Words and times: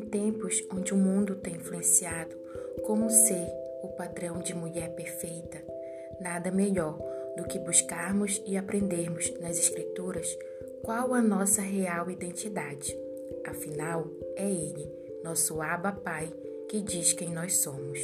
tempos 0.00 0.64
onde 0.72 0.94
o 0.94 0.96
mundo 0.96 1.36
tem 1.36 1.54
influenciado 1.54 2.36
como 2.84 3.10
ser 3.10 3.48
o 3.82 3.88
padrão 3.88 4.38
de 4.40 4.54
mulher 4.54 4.94
perfeita, 4.94 5.62
nada 6.20 6.50
melhor 6.50 6.98
do 7.36 7.44
que 7.44 7.58
buscarmos 7.58 8.42
e 8.46 8.56
aprendermos 8.56 9.32
nas 9.40 9.58
Escrituras 9.58 10.36
qual 10.82 11.14
a 11.14 11.22
nossa 11.22 11.62
real 11.62 12.10
identidade. 12.10 12.96
Afinal, 13.44 14.06
é 14.36 14.48
Ele, 14.48 14.88
nosso 15.22 15.60
Abba 15.60 15.92
Pai, 15.92 16.32
que 16.68 16.80
diz 16.80 17.12
quem 17.12 17.30
nós 17.30 17.58
somos. 17.58 17.98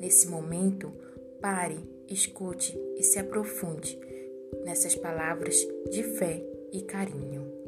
Nesse 0.00 0.28
momento, 0.28 0.92
pare, 1.40 1.78
escute 2.08 2.78
e 2.96 3.02
se 3.02 3.18
aprofunde 3.18 3.98
nessas 4.64 4.94
palavras 4.94 5.56
de 5.90 6.02
fé 6.02 6.44
e 6.72 6.82
carinho. 6.82 7.63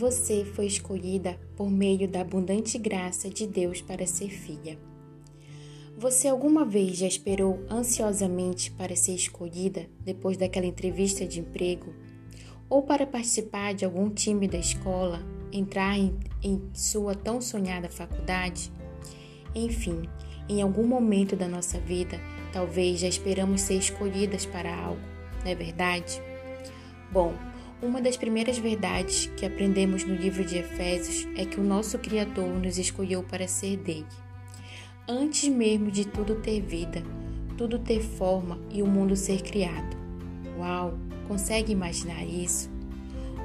Você 0.00 0.46
foi 0.46 0.64
escolhida 0.64 1.38
por 1.54 1.70
meio 1.70 2.08
da 2.08 2.22
abundante 2.22 2.78
graça 2.78 3.28
de 3.28 3.46
Deus 3.46 3.82
para 3.82 4.06
ser 4.06 4.30
filha. 4.30 4.78
Você 5.94 6.26
alguma 6.26 6.64
vez 6.64 6.96
já 6.96 7.06
esperou 7.06 7.62
ansiosamente 7.68 8.70
para 8.70 8.96
ser 8.96 9.12
escolhida 9.14 9.90
depois 10.02 10.38
daquela 10.38 10.64
entrevista 10.64 11.26
de 11.26 11.40
emprego? 11.40 11.92
Ou 12.66 12.82
para 12.82 13.06
participar 13.06 13.74
de 13.74 13.84
algum 13.84 14.08
time 14.08 14.48
da 14.48 14.56
escola, 14.56 15.22
entrar 15.52 15.98
em, 15.98 16.18
em 16.42 16.62
sua 16.72 17.14
tão 17.14 17.38
sonhada 17.38 17.90
faculdade? 17.90 18.72
Enfim, 19.54 20.08
em 20.48 20.62
algum 20.62 20.86
momento 20.86 21.36
da 21.36 21.46
nossa 21.46 21.78
vida, 21.78 22.18
talvez 22.54 23.00
já 23.00 23.06
esperamos 23.06 23.60
ser 23.60 23.74
escolhidas 23.74 24.46
para 24.46 24.74
algo, 24.74 25.02
não 25.44 25.50
é 25.52 25.54
verdade? 25.54 26.22
Bom, 27.12 27.34
uma 27.82 28.00
das 28.00 28.16
primeiras 28.16 28.58
verdades 28.58 29.30
que 29.36 29.46
aprendemos 29.46 30.04
no 30.04 30.14
livro 30.14 30.44
de 30.44 30.58
Efésios 30.58 31.26
é 31.34 31.46
que 31.46 31.58
o 31.58 31.64
nosso 31.64 31.98
Criador 31.98 32.48
nos 32.58 32.76
escolheu 32.76 33.22
para 33.22 33.48
ser 33.48 33.78
dele. 33.78 34.06
Antes 35.08 35.48
mesmo 35.48 35.90
de 35.90 36.06
tudo 36.06 36.34
ter 36.36 36.60
vida, 36.60 37.02
tudo 37.56 37.78
ter 37.78 38.00
forma 38.00 38.58
e 38.70 38.82
o 38.82 38.86
mundo 38.86 39.16
ser 39.16 39.42
criado. 39.42 39.96
Uau! 40.58 40.98
Consegue 41.26 41.72
imaginar 41.72 42.24
isso? 42.24 42.68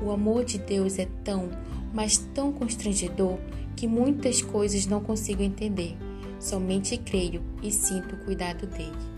O 0.04 0.12
amor 0.12 0.44
de 0.44 0.58
Deus 0.58 1.00
é 1.00 1.08
tão, 1.24 1.50
mas 1.94 2.18
tão 2.34 2.52
constrangedor 2.52 3.38
que 3.76 3.88
muitas 3.88 4.42
coisas 4.42 4.86
não 4.86 5.00
consigo 5.00 5.44
entender. 5.44 5.96
Somente 6.40 6.98
creio 6.98 7.42
e 7.64 7.72
sinto 7.72 8.16
o 8.16 8.26
cuidado 8.26 8.68
dele. 8.68 9.15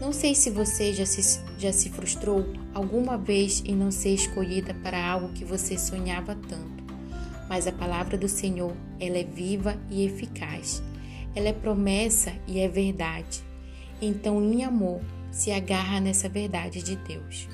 Não 0.00 0.12
sei 0.12 0.32
se 0.32 0.48
você 0.48 0.92
já 0.92 1.04
se, 1.04 1.40
já 1.58 1.72
se 1.72 1.90
frustrou 1.90 2.46
alguma 2.72 3.18
vez 3.18 3.64
em 3.66 3.74
não 3.74 3.90
ser 3.90 4.14
escolhida 4.14 4.72
para 4.74 5.04
algo 5.04 5.32
que 5.32 5.44
você 5.44 5.76
sonhava 5.76 6.36
tanto, 6.36 6.84
mas 7.48 7.66
a 7.66 7.72
palavra 7.72 8.16
do 8.16 8.28
Senhor, 8.28 8.72
ela 9.00 9.18
é 9.18 9.24
viva 9.24 9.76
e 9.90 10.04
eficaz. 10.04 10.80
Ela 11.34 11.48
é 11.48 11.52
promessa 11.52 12.32
e 12.46 12.60
é 12.60 12.68
verdade. 12.68 13.42
Então, 14.00 14.40
em 14.40 14.62
amor, 14.62 15.00
se 15.32 15.50
agarra 15.50 16.00
nessa 16.00 16.28
verdade 16.28 16.80
de 16.80 16.94
Deus. 16.94 17.48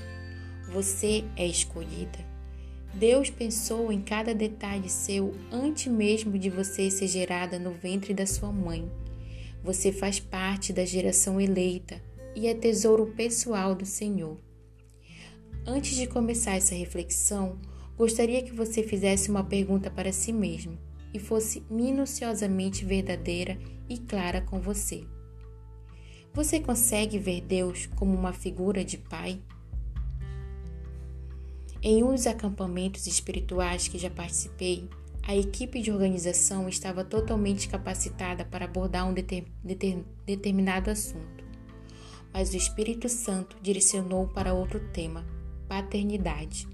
Você 0.71 1.25
é 1.37 1.47
escolhida. 1.47 2.19
Deus 2.93 3.31
pensou 3.31 3.91
em 3.91 4.03
cada 4.03 4.35
detalhe 4.35 4.91
seu 4.91 5.35
antes 5.51 5.91
mesmo 5.91 6.39
de 6.39 6.51
você 6.51 6.91
ser 6.91 7.09
gerada 7.09 7.59
no 7.59 7.73
ventre 7.73 8.13
da 8.13 8.27
sua 8.27 8.53
mãe. 8.53 8.87
Você 9.63 9.91
faz 9.91 10.21
parte 10.21 10.75
da 10.75 10.85
geração 10.85 11.41
eleita 11.41 12.01
e 12.35 12.47
é 12.47 12.55
tesouro 12.55 13.07
pessoal 13.17 13.75
do 13.75 13.87
Senhor. 13.87 14.37
Antes 15.67 15.97
de 15.97 16.07
começar 16.07 16.57
essa 16.57 16.75
reflexão, 16.75 17.59
gostaria 17.97 18.43
que 18.43 18.53
você 18.53 18.83
fizesse 18.83 19.31
uma 19.31 19.45
pergunta 19.45 19.91
para 19.91 20.13
si 20.13 20.33
mesmo 20.33 20.77
e 21.13 21.19
fosse 21.19 21.65
minuciosamente 21.71 22.85
verdadeira 22.85 23.57
e 23.89 23.99
clara 23.99 24.41
com 24.41 24.61
você. 24.61 25.07
Você 26.33 26.59
consegue 26.59 27.19
ver 27.19 27.41
Deus 27.43 27.87
como 27.95 28.13
uma 28.13 28.33
figura 28.33 28.85
de 28.85 28.99
Pai? 28.99 29.41
Em 31.81 32.03
um 32.03 32.13
dos 32.13 32.27
acampamentos 32.27 33.07
espirituais 33.07 33.87
que 33.87 33.99
já 33.99 34.11
participei, 34.11 34.89
a 35.23 35.37
equipe 35.37 35.81
de 35.81 35.93
organização 35.93 36.69
estava 36.69 37.05
totalmente 37.05 37.69
capacitada 37.69 38.45
para 38.45 38.65
abordar 38.65 39.09
um 39.09 39.15
deter, 39.15 39.45
deter, 39.63 40.05
determinado 40.27 40.91
assunto 40.91 41.44
mas 42.35 42.53
o 42.53 42.57
Espírito 42.57 43.09
Santo 43.09 43.57
direcionou 43.63 44.27
para 44.27 44.53
outro 44.53 44.81
tema: 44.93 45.25
paternidade. 45.69 46.67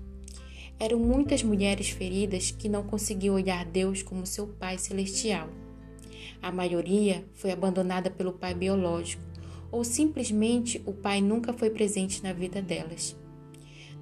Eram 0.79 0.99
muitas 0.99 1.43
mulheres 1.43 1.91
feridas 1.91 2.51
que 2.51 2.67
não 2.67 2.83
conseguiam 2.83 3.35
olhar 3.35 3.67
Deus 3.67 4.03
como 4.03 4.25
seu 4.25 4.47
Pai 4.47 4.79
celestial. 4.79 5.51
A 6.41 6.51
maioria 6.51 7.23
foi 7.35 7.51
abandonada 7.51 8.11
pelo 8.11 8.33
pai 8.33 8.55
biológico, 8.55 9.23
ou 9.71 9.85
simplesmente 9.85 10.83
o 10.87 10.93
pai 10.95 11.21
nunca 11.21 11.53
foi 11.53 11.69
presente 11.69 12.23
na 12.23 12.33
vida 12.33 12.63
delas. 12.63 13.15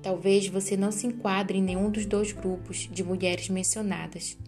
Talvez 0.01 0.47
você 0.47 0.77
não 0.77 0.93
se 0.93 1.09
enquadre 1.09 1.59
em 1.59 1.63
nenhum 1.63 1.91
dos 1.91 2.07
dois 2.07 2.31
grupos 2.31 2.89
de 2.93 3.03
mulheres 3.03 3.49
mencionadas, 3.49 4.39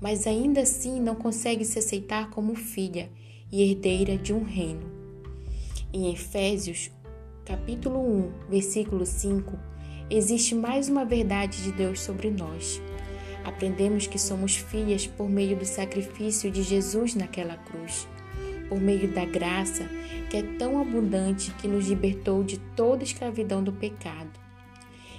mas 0.00 0.26
ainda 0.26 0.62
assim 0.62 1.00
não 1.00 1.14
consegue 1.14 1.64
se 1.64 1.78
aceitar 1.78 2.30
como 2.30 2.56
filha 2.56 3.08
e 3.52 3.62
herdeira 3.62 4.18
de 4.18 4.32
um 4.32 4.42
reino. 4.42 5.07
Em 5.90 6.12
Efésios, 6.12 6.90
capítulo 7.46 7.98
1, 7.98 8.50
versículo 8.50 9.06
5, 9.06 9.58
existe 10.10 10.54
mais 10.54 10.90
uma 10.90 11.02
verdade 11.02 11.62
de 11.62 11.72
Deus 11.72 12.02
sobre 12.02 12.30
nós. 12.30 12.78
Aprendemos 13.42 14.06
que 14.06 14.18
somos 14.18 14.54
filhas 14.54 15.06
por 15.06 15.30
meio 15.30 15.56
do 15.56 15.64
sacrifício 15.64 16.50
de 16.50 16.62
Jesus 16.62 17.14
naquela 17.14 17.56
cruz, 17.56 18.06
por 18.68 18.78
meio 18.78 19.10
da 19.14 19.24
graça 19.24 19.88
que 20.28 20.36
é 20.36 20.42
tão 20.58 20.78
abundante 20.78 21.54
que 21.54 21.66
nos 21.66 21.88
libertou 21.88 22.44
de 22.44 22.58
toda 22.76 23.02
escravidão 23.02 23.64
do 23.64 23.72
pecado. 23.72 24.38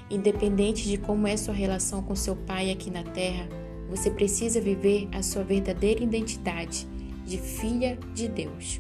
Independente 0.08 0.88
de 0.88 0.98
como 0.98 1.26
é 1.26 1.36
sua 1.36 1.54
relação 1.54 2.04
com 2.04 2.16
seu 2.16 2.36
pai 2.36 2.70
aqui 2.70 2.92
na 2.92 3.04
terra, 3.04 3.50
você 3.90 4.12
precisa 4.12 4.62
viver 4.62 5.10
a 5.12 5.24
sua 5.24 5.44
verdadeira 5.44 6.04
identidade 6.04 6.88
de 7.26 7.40
filha 7.40 7.98
de 8.14 8.28
Deus. 8.28 8.80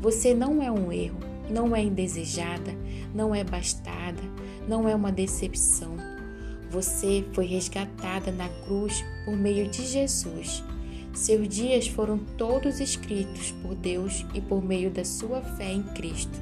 Você 0.00 0.32
não 0.32 0.62
é 0.62 0.70
um 0.70 0.92
erro, 0.92 1.18
não 1.50 1.74
é 1.74 1.82
indesejada, 1.82 2.72
não 3.14 3.34
é 3.34 3.42
bastada, 3.42 4.22
não 4.68 4.88
é 4.88 4.94
uma 4.94 5.10
decepção. 5.10 5.96
Você 6.70 7.24
foi 7.32 7.46
resgatada 7.46 8.30
na 8.30 8.48
cruz 8.64 9.04
por 9.24 9.36
meio 9.36 9.68
de 9.68 9.84
Jesus. 9.84 10.62
Seus 11.12 11.48
dias 11.48 11.88
foram 11.88 12.18
todos 12.36 12.78
escritos 12.78 13.50
por 13.62 13.74
Deus 13.74 14.24
e 14.34 14.40
por 14.40 14.62
meio 14.62 14.90
da 14.90 15.04
sua 15.04 15.40
fé 15.40 15.72
em 15.72 15.82
Cristo. 15.82 16.38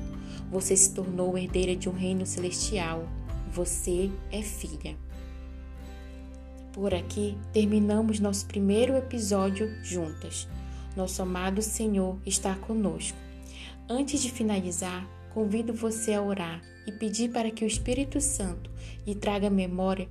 Você 0.50 0.76
se 0.76 0.92
tornou 0.92 1.38
herdeira 1.38 1.74
de 1.74 1.88
um 1.88 1.92
reino 1.92 2.26
celestial. 2.26 3.08
Você 3.52 4.10
é 4.30 4.42
filha. 4.42 4.96
Por 6.72 6.92
aqui 6.92 7.38
terminamos 7.54 8.20
nosso 8.20 8.44
primeiro 8.44 8.94
episódio 8.96 9.72
juntas. 9.82 10.46
Nosso 10.94 11.22
amado 11.22 11.62
Senhor 11.62 12.18
está 12.26 12.54
conosco. 12.54 13.25
Antes 13.88 14.20
de 14.20 14.32
finalizar, 14.32 15.08
convido 15.32 15.72
você 15.72 16.14
a 16.14 16.22
orar 16.22 16.60
e 16.86 16.92
pedir 16.92 17.30
para 17.30 17.52
que 17.52 17.64
o 17.64 17.68
Espírito 17.68 18.20
Santo 18.20 18.68
lhe 19.06 19.14
traga 19.14 19.46
à 19.46 19.50
memória 19.50 20.08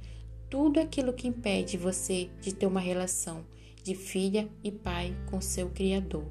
tudo 0.50 0.80
aquilo 0.80 1.12
que 1.12 1.28
impede 1.28 1.78
você 1.78 2.30
de 2.40 2.54
ter 2.54 2.68
uma 2.68 2.80
relação 2.80 3.46
de 3.84 3.94
filha 3.94 4.48
e 4.64 4.72
pai 4.72 5.14
com 5.30 5.42
seu 5.42 5.70
Criador. 5.70 6.26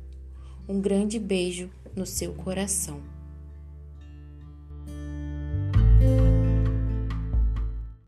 Um 0.67 0.81
grande 0.81 1.19
beijo 1.19 1.71
no 1.95 2.07
seu 2.07 2.33
coração. 2.33 3.14